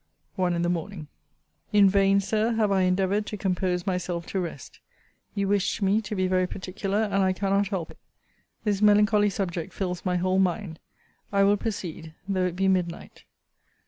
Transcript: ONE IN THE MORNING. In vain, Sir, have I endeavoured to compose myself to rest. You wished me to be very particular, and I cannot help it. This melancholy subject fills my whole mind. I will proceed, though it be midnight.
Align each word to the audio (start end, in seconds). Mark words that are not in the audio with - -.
ONE 0.35 0.55
IN 0.55 0.63
THE 0.63 0.69
MORNING. 0.69 1.09
In 1.71 1.87
vain, 1.87 2.19
Sir, 2.19 2.53
have 2.53 2.71
I 2.71 2.81
endeavoured 2.81 3.27
to 3.27 3.37
compose 3.37 3.85
myself 3.85 4.25
to 4.29 4.39
rest. 4.39 4.79
You 5.35 5.47
wished 5.47 5.79
me 5.83 6.01
to 6.01 6.15
be 6.15 6.25
very 6.25 6.47
particular, 6.47 7.03
and 7.03 7.21
I 7.21 7.33
cannot 7.33 7.67
help 7.67 7.91
it. 7.91 7.99
This 8.63 8.81
melancholy 8.81 9.29
subject 9.29 9.73
fills 9.73 10.03
my 10.03 10.15
whole 10.17 10.39
mind. 10.39 10.79
I 11.31 11.43
will 11.43 11.55
proceed, 11.55 12.15
though 12.27 12.47
it 12.47 12.55
be 12.55 12.67
midnight. 12.67 13.25